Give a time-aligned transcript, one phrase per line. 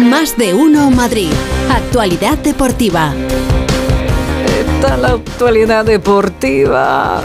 [0.00, 1.30] Más de uno Madrid.
[1.70, 3.12] Actualidad deportiva.
[4.46, 7.20] Está la actualidad deportiva.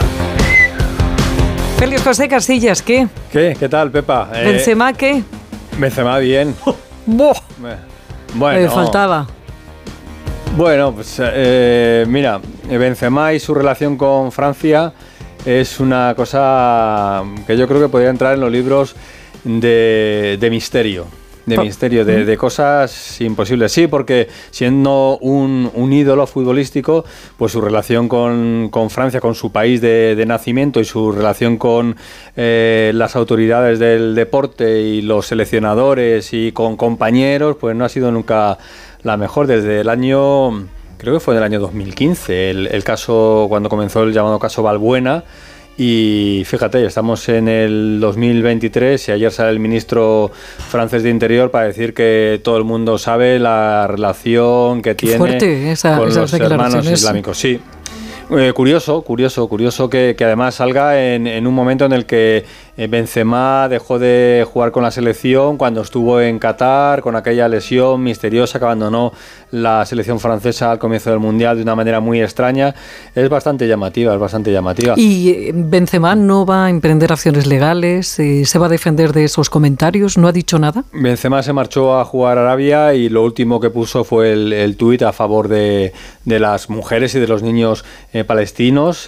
[1.78, 3.08] Félix José Casillas, ¿qué?
[3.32, 3.56] ¿Qué?
[3.58, 4.28] ¿Qué tal, Pepa?
[4.34, 5.22] Eh, ¿Benzema qué?
[5.78, 6.54] Benzema bien.
[7.06, 7.40] ¡Buah!
[8.34, 8.60] Bueno.
[8.60, 9.26] Me faltaba.
[10.54, 14.92] Bueno, pues eh, mira, Benzema y su relación con Francia
[15.46, 18.94] es una cosa que yo creo que podría entrar en los libros
[19.44, 21.06] de, de misterio
[21.46, 23.72] de misterio, de, cosas imposibles.
[23.72, 27.04] Sí, porque siendo un, un ídolo futbolístico,
[27.36, 31.96] pues su relación con, Francia, con su país de, nacimiento y su relación con
[32.36, 38.10] eh, las autoridades del deporte y los seleccionadores y con compañeros, pues no ha sido
[38.10, 38.58] nunca
[39.02, 40.66] la mejor desde el año,
[40.98, 44.64] creo que fue en el año 2015, el, el caso, cuando comenzó el llamado caso
[44.64, 45.22] Balbuena
[45.78, 50.30] y fíjate, estamos en el 2023 y ayer sale el ministro
[50.70, 56.14] francés de Interior para decir que todo el mundo sabe la relación que tiene con
[56.14, 57.38] los hermanos islámicos.
[57.38, 57.60] Sí,
[58.28, 62.44] eh, curioso, curioso, curioso que, además salga en, un momento en el que
[62.76, 68.58] Benzema dejó de jugar con la selección cuando estuvo en Qatar con aquella lesión misteriosa
[68.58, 69.12] que abandonó
[69.50, 72.74] la selección francesa al comienzo del Mundial de una manera muy extraña.
[73.14, 74.94] Es bastante llamativa, es bastante llamativa.
[74.96, 78.18] ¿Y eh, Benzema no va a emprender acciones legales?
[78.18, 80.18] Eh, ¿Se va a defender de esos comentarios?
[80.18, 80.84] ¿No ha dicho nada?
[80.92, 84.76] Benzema se marchó a jugar a Arabia y lo último que puso fue el, el
[84.76, 85.92] tuit a favor de,
[86.24, 89.04] de, las mujeres y de los niños eh, palestinos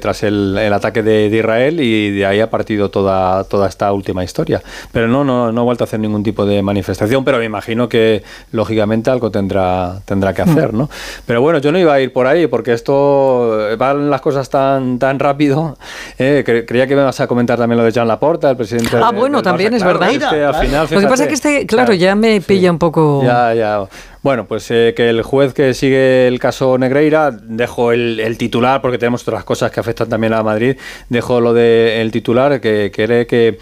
[0.00, 3.92] tras el, el ataque de, de, Israel y de ahí ha partido toda, toda esta
[3.92, 4.62] última historia.
[4.92, 7.88] Pero no, no, no ha vuelto a hacer ningún tipo de manifestación, pero me imagino
[7.88, 10.88] que lógicamente algo tendrá tendrá, que hacer, ¿no?
[11.26, 14.48] Pero bueno, yo no iba a ir por ahí porque esto eh, van las cosas
[14.48, 15.76] tan, tan rápido.
[16.16, 18.96] Eh, creía que me vas a comentar también lo de Jean Laporta, el presidente.
[19.02, 20.12] Ah, bueno, también es verdad.
[20.12, 23.22] lo que pasa es que este, claro, ya me pilla un poco.
[23.24, 23.84] Ya, ya.
[24.24, 28.96] Bueno, pues eh, que el juez que sigue el caso Negreira, dejo el, titular, porque
[28.96, 30.78] tenemos otras cosas que afectan también a Madrid,
[31.10, 33.58] dejo lo del titular, que cree que,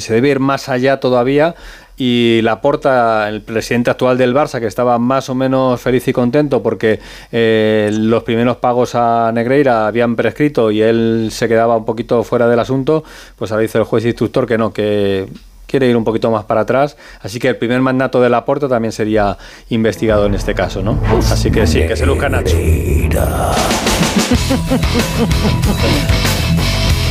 [0.00, 1.54] se debe ir más allá todavía
[1.96, 6.64] y Laporta, el presidente actual del Barça, que estaba más o menos feliz y contento
[6.64, 6.98] porque
[7.30, 12.48] eh, los primeros pagos a Negreira habían prescrito y él se quedaba un poquito fuera
[12.48, 13.04] del asunto,
[13.36, 15.28] pues ahora dice el juez instructor que no, que
[15.72, 18.92] quiere ir un poquito más para atrás, así que el primer mandato de Laporta también
[18.92, 19.38] sería
[19.70, 21.00] investigado en este caso, ¿no?
[21.30, 22.58] Así que sí, que se luzca Nacho.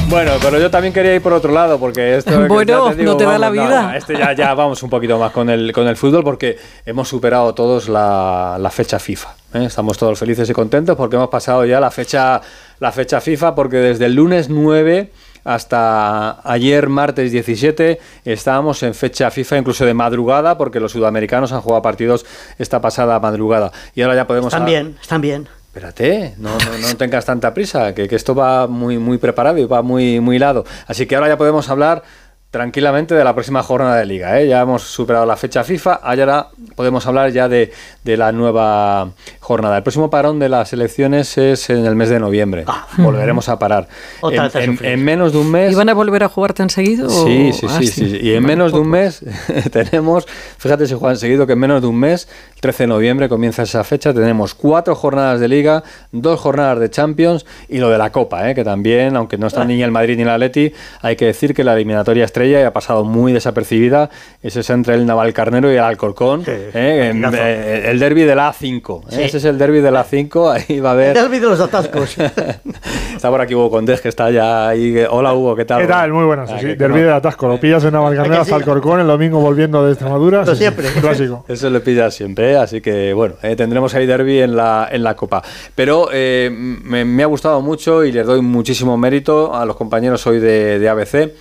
[0.09, 2.45] Bueno, pero yo también quería ir por otro lado, porque esto...
[2.49, 3.95] Bueno, no te da la vida.
[3.95, 7.55] este ya, ya vamos un poquito más con el, con el fútbol, porque hemos superado
[7.55, 9.29] todos la, la fecha FIFA.
[9.53, 9.63] ¿eh?
[9.63, 12.41] Estamos todos felices y contentos porque hemos pasado ya la fecha,
[12.81, 15.11] la fecha FIFA, porque desde el lunes 9
[15.43, 21.61] hasta ayer martes 17 estábamos en fecha FIFA incluso de madrugada porque los sudamericanos han
[21.61, 22.25] jugado partidos
[22.57, 27.23] esta pasada madrugada y ahora ya podemos están bien están bien Espérate, no, no, tengas
[27.23, 30.65] tanta prisa, que, que, esto va muy, muy preparado y va muy, muy hilado.
[30.85, 32.03] Así que ahora ya podemos hablar
[32.51, 34.39] tranquilamente de la próxima jornada de liga.
[34.39, 34.47] ¿eh?
[34.47, 37.71] Ya hemos superado la fecha FIFA, ahora podemos hablar ya de,
[38.03, 39.77] de, la nueva jornada.
[39.77, 42.65] El próximo parón de las elecciones es en el mes de noviembre.
[42.67, 42.87] Ah.
[42.97, 43.87] Volveremos a parar.
[44.81, 45.71] En, menos de un mes...
[45.71, 47.09] ¿Y van a volver a jugar tan seguido?
[47.09, 49.23] Sí, sí, ah, sí, sí, Y en menos de un mes
[49.71, 50.25] tenemos,
[50.57, 52.27] fíjate si juegan seguido, que en menos de un mes,
[52.61, 57.43] 13 de noviembre comienza esa fecha, tenemos cuatro jornadas de liga, dos jornadas de Champions
[57.67, 58.53] y lo de la Copa, ¿eh?
[58.53, 61.63] que también, aunque no está ni el Madrid ni el Atleti, hay que decir que
[61.63, 64.11] la eliminatoria estrella ha pasado muy desapercibida.
[64.43, 66.43] Ese es entre el Navalcarnero y el Alcorcón.
[66.45, 66.71] ¿eh?
[66.75, 69.11] Eh, el derby de la A5.
[69.11, 69.25] ¿eh?
[69.25, 70.53] Ese es el derby de la A5.
[70.53, 71.17] Ahí va a haber.
[71.17, 72.15] El derby de los atascos.
[73.15, 75.03] está por aquí Hugo Condés, que está ya ahí.
[75.09, 75.81] Hola Hugo, ¿qué tal?
[75.81, 76.13] ¿Qué tal?
[76.13, 76.51] Muy buenas.
[76.51, 77.47] Ah, sí, derby de atasco.
[77.47, 80.45] Lo pillas en Navalcarnero hasta Alcorcón, el domingo volviendo de Extremadura.
[80.45, 80.87] Lo siempre.
[81.01, 81.43] Clásico.
[81.47, 82.50] Eso lo pillas siempre.
[82.55, 85.41] Así que bueno, tendremos ahí derby en la, en la Copa.
[85.75, 90.39] Pero me, me, ha gustado mucho y les doy muchísimo mérito a los compañeros hoy
[90.39, 91.31] de, de ABC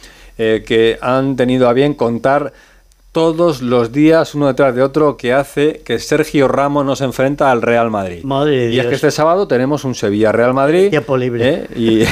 [0.42, 2.54] eh, que han tenido a bien contar
[3.12, 7.60] todos los días, uno detrás de otro, que hace que Sergio Ramos nos enfrenta al
[7.60, 8.22] Real Madrid.
[8.22, 10.90] Madre y es que este sábado tenemos un Sevilla-Real Madrid.
[10.90, 11.48] Tiempo libre.
[11.48, 11.66] ¿eh?
[11.74, 12.04] Y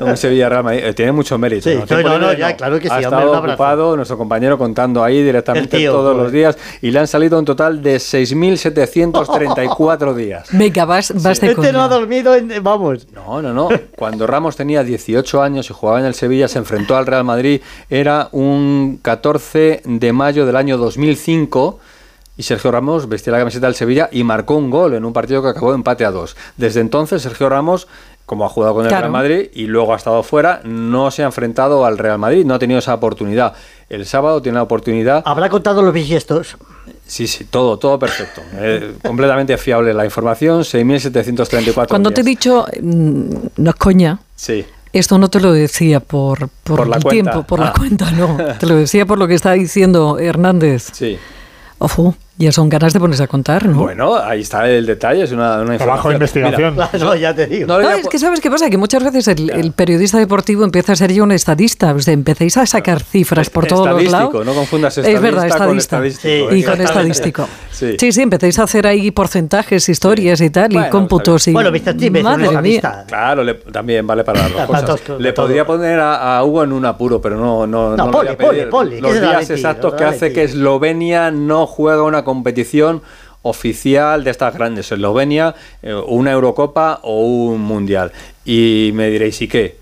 [0.02, 0.84] un Sevilla-Real Madrid.
[0.84, 1.68] Eh, tiene mucho mérito.
[1.68, 2.18] Sí, ¿no?
[2.18, 2.94] no, ya, claro que sí.
[2.94, 7.38] Ha estado ocupado nuestro compañero contando ahí directamente todos los días y le han salido
[7.38, 10.48] un total de 6.734 días.
[10.52, 13.06] Venga, vas, vas de Este no ha dormido, vamos.
[13.12, 13.68] No, no, no.
[13.96, 17.60] Cuando Ramos tenía 18 años y jugaba en el Sevilla, se enfrentó al Real Madrid,
[17.90, 21.78] era un 14 de mayo del año 2005
[22.36, 25.42] y Sergio Ramos vestía la camiseta del Sevilla y marcó un gol en un partido
[25.42, 26.36] que acabó empate a dos.
[26.56, 27.88] Desde entonces Sergio Ramos
[28.30, 31.26] como ha jugado con el Real Madrid y luego ha estado fuera, no se ha
[31.26, 33.54] enfrentado al Real Madrid, no ha tenido esa oportunidad.
[33.88, 35.24] El sábado tiene la oportunidad.
[35.26, 36.56] ¿Habrá contado los bisiestos?
[37.08, 38.40] Sí, sí, todo, todo perfecto.
[38.62, 44.64] Eh, completamente fiable la información, 6.734 Cuando te he dicho, mm, no es coña, Sí.
[44.92, 47.30] Esto no te lo decía por, por, Por la el cuenta.
[47.32, 47.74] tiempo, por la Ah.
[47.76, 48.36] cuenta, no.
[48.58, 50.88] Te lo decía por lo que está diciendo Hernández.
[50.92, 51.18] Sí.
[51.78, 52.14] Ojo,
[52.44, 53.78] ya son ganas de ponerse a contar, ¿no?
[53.78, 56.74] Bueno, ahí está el detalle, es una, una Trabajo de investigación.
[56.74, 57.66] Mira, Claro, ya te digo.
[57.66, 59.50] no le No, voy a es po- que sabes qué pasa, que muchas veces el,
[59.50, 63.50] el periodista deportivo empieza a ser ya un estadista, o sea, empecéis a sacar cifras
[63.50, 64.46] por todos los Estadístico, lados.
[64.46, 65.96] no confundas Es verdad, estadista con estadista.
[66.28, 66.64] estadístico, y ¿eh?
[66.64, 67.12] con Exactamente.
[67.12, 67.48] estadístico.
[67.80, 67.96] Sí.
[67.98, 68.12] Sí.
[68.12, 72.22] sí, empezáis a hacer ahí porcentajes, historias y tal, Bueno, y cómputos y Bueno, un
[72.22, 72.50] madre mía.
[72.50, 73.04] estadista.
[73.08, 75.00] Claro, le- también vale para las dos cosas.
[75.18, 78.26] le podría poner a, a Hugo en un apuro, pero no, no, No, le Poli,
[78.26, 82.22] voy a pedir Poli, Poli, los días exactos que hace que Eslovenia no juega una
[82.30, 83.02] competición
[83.42, 84.92] oficial de estas grandes.
[84.92, 88.12] Eslovenia, eh, una Eurocopa o un Mundial.
[88.44, 89.80] Y me diréis, ¿y qué?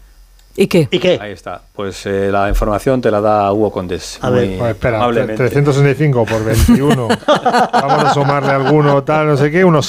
[0.56, 0.88] ¿Y qué?
[0.90, 1.18] ¿Y qué?
[1.20, 1.60] Ahí está.
[1.72, 4.18] Pues eh, la información te la da Hugo Condes.
[4.22, 4.48] A ver.
[4.48, 5.36] muy Pues espera, amablemente.
[5.36, 7.08] 365 por 21.
[7.72, 9.86] Vamos a sumarle alguno, tal, no sé qué, unos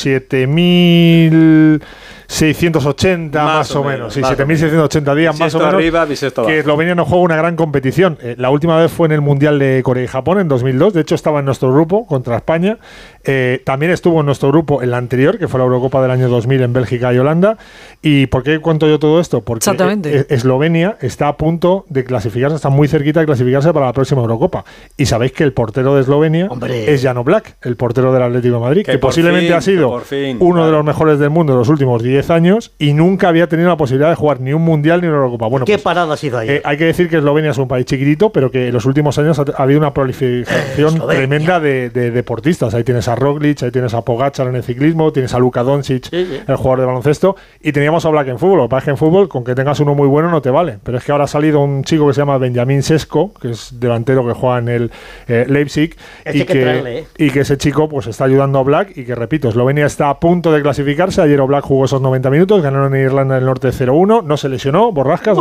[2.29, 3.97] 7680 más, Más o o menos.
[3.99, 5.73] menos, Sí, más o 7680 días más o menos.
[5.73, 6.59] arriba, que.
[6.59, 8.17] Eslovenia no juega una gran competición.
[8.21, 10.93] Eh, la última vez fue en el Mundial de Corea y Japón en 2002.
[10.93, 12.77] De hecho, estaba en nuestro grupo contra España.
[13.23, 16.29] Eh, también estuvo en nuestro grupo en la anterior, que fue la Eurocopa del año
[16.29, 17.57] 2000 en Bélgica y Holanda.
[18.01, 19.41] ¿Y por qué cuento yo todo esto?
[19.41, 20.19] Porque Exactamente.
[20.19, 24.21] eh, Eslovenia está a punto de clasificarse, está muy cerquita de clasificarse para la próxima
[24.21, 24.63] Eurocopa.
[24.97, 26.93] Y sabéis que el portero de Eslovenia Hombre.
[26.93, 30.37] es Jano Black, el portero del Atlético de Madrid, Que posiblemente fin, ha sido fin,
[30.39, 33.69] uno de los mejores del mundo en los últimos 10 años y nunca había tenido
[33.69, 35.47] la posibilidad de jugar ni un Mundial ni una Eurocopa.
[35.47, 36.49] Bueno, ¿Qué pues, parada ha sido ahí?
[36.49, 39.17] eh, hay que decir que Eslovenia es un país chiquitito, pero que en los últimos
[39.17, 41.27] años ha, ha habido una proliferación Eslovenia.
[41.27, 42.73] tremenda de, de deportistas.
[42.73, 46.09] Ahí tienes a Roglic, ahí tienes a Pogacar en el ciclismo, tienes a Luka Doncic,
[46.09, 46.39] Sí, sí.
[46.47, 48.57] el jugador de baloncesto, y teníamos a Black en fútbol.
[48.57, 50.49] Lo que pasa es que en fútbol, con que tengas uno muy bueno no te
[50.49, 50.77] vale.
[50.83, 53.79] Pero es que ahora ha salido un chico que se llama Benjamín Sesko, que es
[53.79, 54.91] delantero que juega en el
[55.27, 55.95] eh, Leipzig,
[56.25, 57.07] Este y, que, traerle, ¿eh?
[57.17, 60.19] y que ese chico pues está ayudando a Black y que, repito, Eslovenia está a
[60.19, 61.21] punto de clasificarse.
[61.21, 64.91] Ayer Black jugó esos 90 minutos, ganaron en Irlanda del Norte 0-1, no se lesionó,
[64.91, 65.37] borrascas,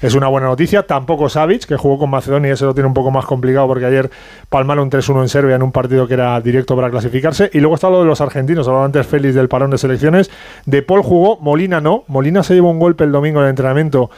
[0.00, 0.84] es una buena noticia.
[0.84, 3.86] Tampoco Savic, que jugó con Macedonia y ese lo tiene un poco más complicado porque
[3.86, 4.10] ayer
[4.48, 7.50] palmaron 3-1 en Serbia en un partido que era directo para clasificarse.
[7.52, 10.30] Y luego está lo de los argentinos, hablaba antes Félix del parón de selecciones.
[10.64, 12.04] De Paul jugó, Molina no.
[12.06, 14.10] Molina se llevó un golpe el domingo en el entrenamiento.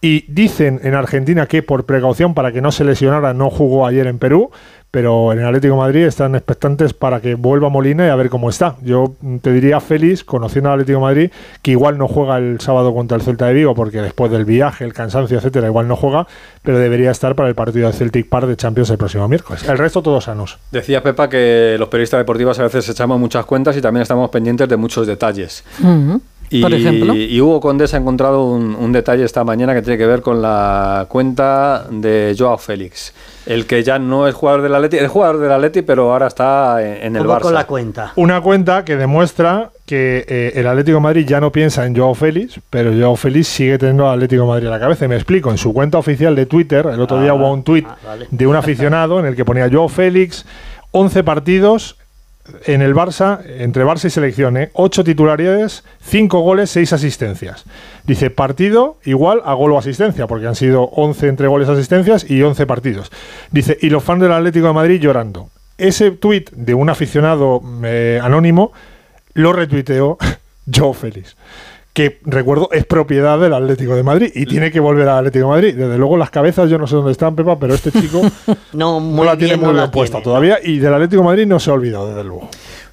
[0.00, 4.06] Y dicen en Argentina que por precaución para que no se lesionara no jugó ayer
[4.06, 4.50] en Perú,
[4.90, 8.30] pero en el Atlético de Madrid están expectantes para que vuelva Molina y a ver
[8.30, 8.76] cómo está.
[8.82, 11.30] Yo mm, te diría feliz, conociendo al Atlético de Madrid,
[11.62, 14.84] que igual no juega el sábado contra el Celta de Vigo, porque después del viaje,
[14.84, 16.26] el cansancio, etcétera, igual no juega,
[16.62, 19.68] pero debería estar para el partido de Celtic Park de Champions el próximo miércoles.
[19.68, 20.58] El resto todos sanos.
[20.70, 24.68] Decía Pepa que los periodistas deportivos a veces echamos muchas cuentas y también estamos pendientes
[24.68, 25.64] de muchos detalles.
[26.50, 27.14] Y, Por ejemplo.
[27.14, 30.40] y Hugo Condés ha encontrado un, un detalle esta mañana que tiene que ver con
[30.40, 33.12] la cuenta de Joao Félix.
[33.46, 36.82] El que ya no es jugador del Atleti, es jugador del Atleti, pero ahora está
[36.82, 37.40] en, en el ¿Cómo Barça.
[37.42, 38.12] con la cuenta?
[38.16, 42.14] Una cuenta que demuestra que eh, el Atlético de Madrid ya no piensa en Joao
[42.14, 45.04] Félix, pero Joao Félix sigue teniendo al Atlético de Madrid a la cabeza.
[45.04, 47.62] Y me explico, en su cuenta oficial de Twitter, el otro día Ah, hubo un
[47.62, 48.26] tuit ah, vale.
[48.30, 50.44] de un aficionado en el que ponía Joao Félix,
[50.92, 51.96] 11 partidos
[52.66, 54.70] en el Barça, entre Barça y selección, ¿eh?
[54.72, 57.64] 8 titularidades, 5 goles, 6 asistencias.
[58.04, 62.30] Dice partido igual a gol o asistencia, porque han sido 11 entre goles y asistencias
[62.30, 63.12] y 11 partidos.
[63.50, 65.50] Dice, y los fans del Atlético de Madrid llorando.
[65.76, 68.72] Ese tuit de un aficionado eh, anónimo
[69.34, 70.18] lo retuiteó
[70.74, 71.36] Joe Félix,
[71.98, 75.50] que recuerdo es propiedad del Atlético de Madrid y tiene que volver al Atlético de
[75.50, 75.74] Madrid.
[75.74, 78.20] Desde luego las cabezas yo no sé dónde están, Pepa, pero este chico
[78.72, 80.24] No, no la tiene bien, muy no bien puesta tiene.
[80.24, 82.50] todavía y del Atlético de Madrid no se ha olvidado, desde luego.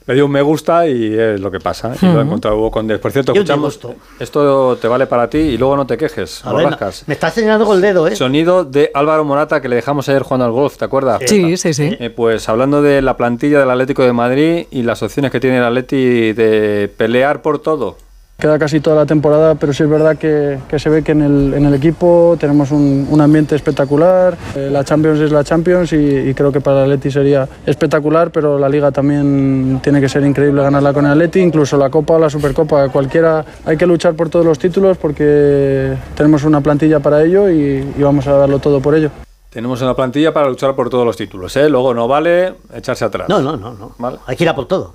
[0.08, 1.94] Le dio un me gusta y es lo que pasa.
[2.02, 2.98] Y lo ha encontrado Hugo Condés.
[2.98, 3.80] Por cierto, escuchamos.
[4.20, 6.44] Esto te vale para ti y luego no te quejes.
[6.44, 7.04] A ver, borrascas.
[7.06, 8.16] me está señalando con el dedo, ¿eh?
[8.16, 11.22] Sonido de Álvaro Morata que le dejamos ayer jugando al golf, ¿te acuerdas?
[11.28, 11.96] Sí, sí, sí.
[12.00, 15.58] Eh, pues hablando de la plantilla del Atlético de Madrid y las opciones que tiene
[15.60, 17.98] el Atleti de pelear por todo.
[18.38, 21.22] Queda casi toda la temporada, pero sí es verdad que, que se ve que en
[21.22, 24.38] el, en el equipo tenemos un, un ambiente espectacular.
[24.56, 28.32] Eh, la Champions es la Champions y, y creo que para el Atleti sería espectacular,
[28.32, 32.16] pero la Liga también tiene que ser increíble ganarla con el Atleti, incluso la Copa
[32.16, 33.46] o la Supercopa, cualquiera.
[33.66, 38.04] Hay que luchar por todos los títulos porque tenemos una plantilla para ello y, y
[38.04, 39.12] vamos a darlo todo por ello.
[39.50, 41.70] Tenemos una plantilla para luchar por todos los títulos, ¿eh?
[41.70, 43.30] Luego no vale echarse atrás.
[43.30, 43.94] No, no, no, no.
[43.98, 44.18] Vale.
[44.28, 44.94] Hay que ir a por todo.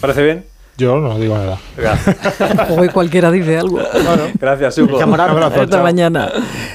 [0.00, 0.44] ¿Parece bien?
[0.76, 1.58] Yo no digo nada.
[2.70, 3.78] Hoy cualquiera dice algo.
[4.40, 4.98] Gracias, Hugo.
[4.98, 5.62] Camarada.
[5.62, 6.32] Esta mañana.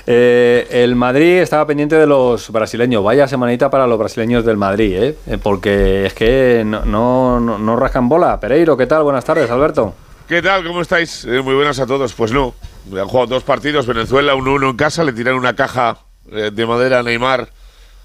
[0.08, 3.03] Eh, el Madrid estaba pendiente de los brasileños.
[3.03, 5.18] Vaya semanita para los brasileños del Madrid, ¿eh?
[5.27, 8.39] Eh, Porque es que no, no, no- rascan bola.
[8.39, 9.03] Pereiro, ¿qué tal?
[9.03, 9.94] Buenas tardes, Alberto.
[10.29, 10.65] ¿Qué tal?
[10.65, 11.25] ¿Cómo estáis?
[11.25, 12.13] Eh, muy buenas a todos.
[12.13, 12.53] Pues no.
[12.96, 13.86] Han jugado dos partidos.
[13.86, 15.03] Venezuela 1-1 en casa.
[15.03, 17.50] Le tiraron una caja de madera a Neymar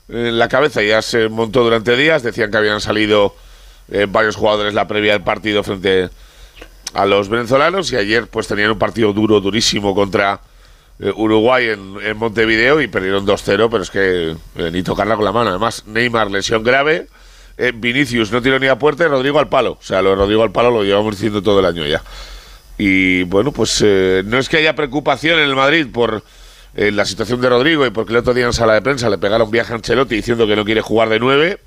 [0.08, 2.22] en la cabeza ya se montó durante días.
[2.22, 3.34] Decían que habían salido
[3.90, 6.08] eh, varios jugadores la previa del partido frente
[6.94, 10.40] a los venezolanos y ayer pues tenían un partido duro, durísimo contra
[11.00, 15.32] eh, Uruguay en, Montevideo y perdieron 2-0, pero es que eh, ni tocarla con la
[15.32, 15.50] mano.
[15.50, 17.08] Además, Neymar lesión grave,
[17.74, 19.72] Vinicius no tiró ni a puerta y Rodrigo al palo.
[19.72, 22.02] O sea, lo de Rodrigo al palo lo llevamos diciendo todo el año ya.
[22.78, 26.24] Y bueno, pues no es que haya preocupación en el Madrid por
[26.74, 29.52] la situación de Rodrigo y porque el otro día en sala de prensa le pegaron
[29.52, 31.60] viaje a Ancelotti diciendo que no quiere jugar de nueve,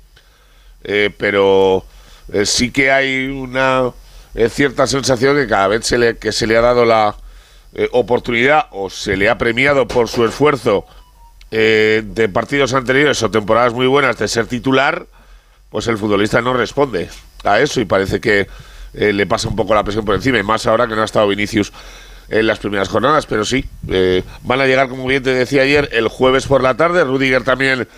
[1.16, 1.86] pero
[2.32, 3.90] eh, sí que hay una
[4.34, 7.16] eh, cierta sensación que cada vez se le, que se le ha dado la
[7.74, 10.86] eh, oportunidad o se le ha premiado por su esfuerzo
[11.50, 15.06] de partidos anteriores o temporadas muy buenas de ser titular,
[15.70, 17.08] pues el futbolista no responde
[17.42, 18.46] a eso y parece que
[18.92, 21.26] le pasa un poco la presión por encima, y más ahora que no ha estado
[21.26, 21.72] Vinicius
[22.28, 23.64] en las primeras jornadas, pero sí,
[24.42, 27.02] van a llegar, como bien te decía ayer, el jueves por la tarde.
[27.02, 27.88] Rudiger también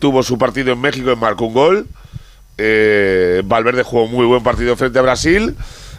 [0.00, 1.86] tuvo su partido en México y marcó un gol.
[2.58, 5.56] Eh, Valverde jugó muy buen partido frente a Brasil.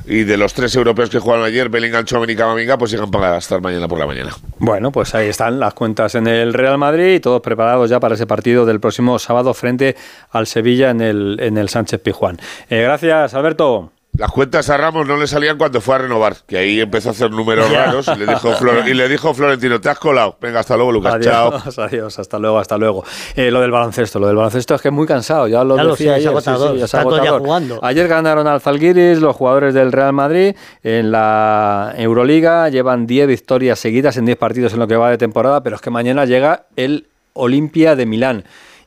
[0.08, 3.38] Y de los tres europeos que jugaron ayer, Bellingham, Chouameni y Camavinga, pues llegan para
[3.38, 4.36] estar mañana por la mañana.
[4.60, 8.14] Bueno, pues ahí están las cuentas en el Real Madrid y todos preparados ya para
[8.14, 9.96] ese partido del próximo sábado frente
[10.30, 12.38] al Sevilla en el, en el Sánchez Pijuán.
[12.70, 13.95] Eh, gracias, Alberto.
[14.18, 17.12] Las cuentas a Ramos no le salían cuando fue a renovar, que ahí empezó a
[17.12, 18.50] hacer números raros y le dijo,
[18.88, 20.38] y le dijo Florentino, te has colado.
[20.40, 21.16] Venga, hasta luego, Lucas.
[21.16, 21.84] Adiós, Chao.
[21.86, 23.04] Adiós, hasta luego, hasta luego.
[23.36, 26.14] Eh, lo del baloncesto, lo del baloncesto es que es muy cansado, ya lo decía
[26.14, 26.32] ayer.
[27.40, 27.80] jugando.
[27.84, 33.80] Ayer ganaron al Zalgiris los jugadores del Real Madrid en la Euroliga, llevan 10 victorias
[33.80, 36.68] seguidas en 10 partidos en lo que va de temporada, pero es que mañana llega
[36.78, 38.46] el Olimpia de Milán.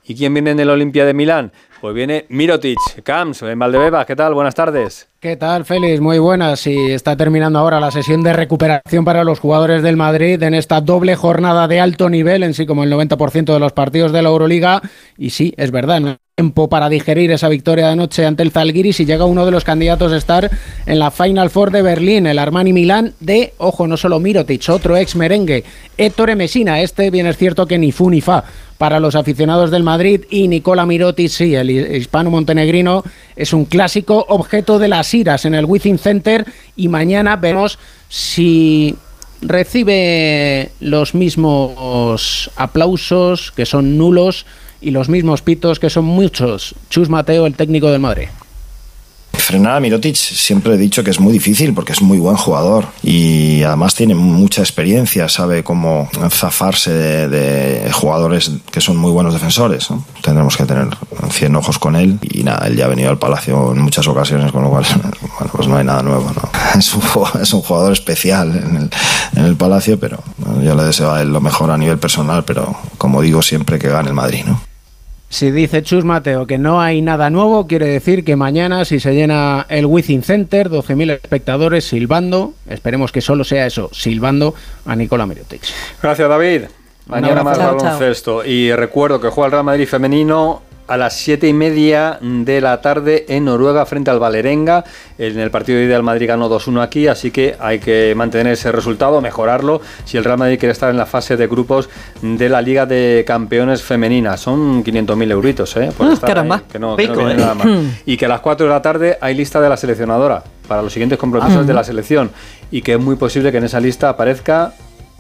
[0.09, 1.53] ¿Y quién viene en el Olimpia de Milán?
[1.81, 4.05] Pues viene Mirotic, Camps, en Valdebebas.
[4.05, 4.35] ¿Qué tal?
[4.35, 5.09] Buenas tardes.
[5.21, 6.01] ¿Qué tal, Félix?
[6.01, 6.67] Muy buenas.
[6.67, 10.81] Y está terminando ahora la sesión de recuperación para los jugadores del Madrid en esta
[10.81, 14.29] doble jornada de alto nivel, en sí como el 90% de los partidos de la
[14.29, 14.83] Euroliga.
[15.17, 19.05] Y sí, es verdad, tiempo para digerir esa victoria de anoche ante el Zalgiris y
[19.05, 20.49] llega uno de los candidatos a estar
[20.87, 24.97] en la Final Four de Berlín, el Armani Milán de, ojo, no solo Mirotic, otro
[24.97, 25.65] ex merengue,
[25.97, 26.81] Ettore Messina.
[26.81, 28.45] Este bien es cierto que ni fu ni fa
[28.79, 33.03] para los aficionados del Madrid y Nicola Mirotic, sí, el hispano montenegrino,
[33.35, 38.95] es un clásico objeto de las iras en el Within Center y mañana vemos si
[39.41, 44.47] recibe los mismos aplausos que son nulos
[44.81, 46.75] y los mismos pitos que son muchos.
[46.91, 48.29] Chus Mateo, el técnico del Madrid.
[49.33, 52.87] Frenar a Mirotic siempre he dicho que es muy difícil porque es muy buen jugador
[53.03, 56.91] y además tiene mucha experiencia, sabe cómo zafarse
[57.29, 59.89] de, jugadores que son muy buenos defensores.
[60.23, 60.89] Tendremos que tener
[61.31, 64.53] 100 ojos con él y nada, él ya ha venido al Palacio en muchas ocasiones,
[64.53, 64.85] con lo cual
[65.39, 66.31] bueno, pues no hay nada nuevo.
[66.79, 67.03] Es, un,
[67.41, 68.91] es un jugador especial en el,
[69.35, 70.23] en el Palacio, pero
[70.63, 73.89] yo le deseo a él lo mejor a nivel personal, pero como digo siempre que
[73.89, 74.45] gane el Madrid.
[74.47, 74.68] ¿no?
[75.31, 79.15] Si dice Chus Mateo que no hay nada nuevo, quiere decir que mañana, si se
[79.15, 84.55] llena el Within Center, 12.000 espectadores silbando, esperemos que solo sea eso, silbando
[84.87, 85.61] a Nicola Mirotic.
[86.03, 86.63] Gracias, David.
[87.07, 88.45] Mañana más baloncesto.
[88.45, 92.81] Y recuerdo que juega el Real Madrid femenino a las siete y media de la
[92.81, 94.85] tarde en Noruega frente al Valerenga.
[95.19, 98.55] En el partido de ida el Madrid ganó 2-1 aquí, así que hay que mantener
[98.55, 101.91] ese resultado, mejorarlo si el Real Madrid quiere estar en la fase de grupos
[102.23, 104.37] de la Liga de Campeones Femenina.
[104.39, 105.93] Son 500.000 euritos, ¿eh?
[105.97, 106.63] Por ah, caramba.
[106.71, 107.37] que no, viene ¿eh?
[107.37, 107.67] nada más.
[108.07, 110.93] Y que a las 4 de la tarde hay lista de la seleccionadora para los
[110.93, 112.31] siguientes compromisos de la selección
[112.71, 114.73] y que es muy posible que en esa lista aparezca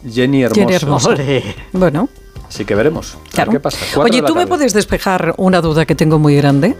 [0.09, 0.61] Jenny Hermoso.
[0.61, 1.15] Jenny Hermoso.
[1.73, 2.09] Bueno.
[2.49, 3.17] Así que veremos.
[3.33, 3.79] ¿Qué pasa?
[4.01, 6.77] Oye, ¿tú me puedes despejar una duda que tengo muy grande?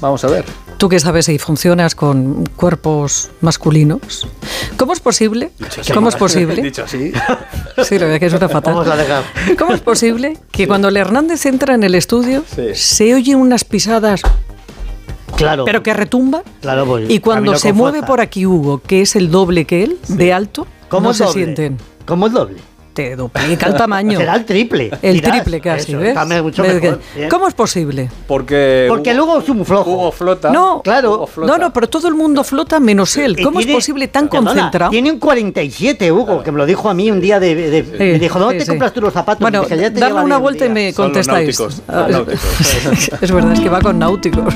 [0.00, 0.44] vamos a ver.
[0.78, 4.28] Tú que sabes si funcionas con cuerpos masculinos.
[4.76, 5.50] ¿Cómo es posible?
[5.92, 6.62] ¿Cómo es posible?
[6.62, 7.12] Dicho así.
[7.84, 8.74] Sí, lo que es una fatal.
[9.56, 14.22] ¿Cómo es posible que cuando el Hernández entra en el estudio se oyen unas pisadas
[15.36, 15.64] Claro.
[15.64, 16.42] Pero que retumba.
[16.60, 19.98] Claro, pues, y cuando se mueve por aquí Hugo, que es el doble que él,
[20.08, 21.78] de alto, ¿cómo se sienten?
[22.06, 22.56] ¿Cómo es doble?
[22.98, 24.18] Te duplica el tamaño.
[24.18, 24.90] Será el triple.
[25.02, 26.16] El triple casi, ¿ves?
[26.42, 27.00] Mucho mejor,
[27.30, 28.10] ¿Cómo es posible?
[28.26, 28.86] Porque.
[28.88, 29.92] Porque luego es un flojo.
[29.92, 30.50] Hugo flota.
[30.50, 31.28] No, claro.
[31.36, 33.36] No, no, pero todo el mundo flota menos él.
[33.40, 34.90] ¿Cómo es posible tan concentrado?
[34.90, 37.84] Tiene un 47, Hugo, que me lo dijo a mí un día de.
[37.98, 39.40] me dijo, ¿dónde te compras tú los zapatos?
[39.42, 41.58] Bueno, dije, dame una vuelta y me contestáis.
[41.58, 41.82] Náuticos,
[43.20, 44.54] es verdad, es que va con náuticos.